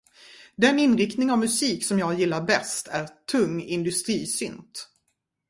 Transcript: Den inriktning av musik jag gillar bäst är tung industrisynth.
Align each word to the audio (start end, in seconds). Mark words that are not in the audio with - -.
Den 0.55 0.79
inriktning 0.79 1.31
av 1.31 1.39
musik 1.39 1.85
jag 1.91 2.19
gillar 2.19 2.41
bäst 2.41 2.87
är 2.87 3.09
tung 3.31 3.61
industrisynth. 3.61 4.81